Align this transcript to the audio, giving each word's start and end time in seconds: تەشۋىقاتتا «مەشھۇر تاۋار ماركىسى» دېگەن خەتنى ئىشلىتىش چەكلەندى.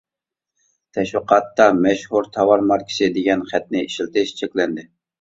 تەشۋىقاتتا 0.97 1.69
«مەشھۇر 1.83 2.31
تاۋار 2.39 2.65
ماركىسى» 2.73 3.13
دېگەن 3.21 3.47
خەتنى 3.55 3.89
ئىشلىتىش 3.89 4.39
چەكلەندى. 4.43 4.93